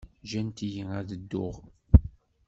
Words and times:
Ǧǧant-iyi 0.23 0.83
ad 0.99 1.09
dduɣ. 1.21 1.55